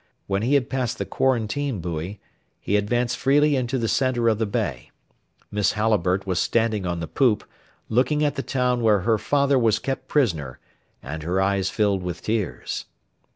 When 0.25 0.41
he 0.41 0.55
had 0.55 0.67
passed 0.67 0.97
the 0.97 1.05
quarantine 1.05 1.79
buoy, 1.79 2.19
he 2.59 2.75
advanced 2.75 3.17
freely 3.17 3.55
into 3.55 3.77
the 3.77 3.87
centre 3.87 4.27
of 4.29 4.39
the 4.39 4.47
bay. 4.47 4.89
Miss 5.51 5.73
Halliburtt 5.73 6.25
was 6.25 6.39
standing 6.39 6.87
on 6.87 7.01
the 7.01 7.07
poop, 7.07 7.43
looking 7.87 8.23
at 8.23 8.33
the 8.33 8.41
town 8.41 8.81
where 8.81 9.01
her 9.01 9.19
father 9.19 9.59
was 9.59 9.77
kept 9.77 10.07
prisoner, 10.07 10.57
and 11.03 11.21
her 11.21 11.39
eyes 11.39 11.69
filled 11.69 12.01
with 12.01 12.23
tears. 12.23 12.85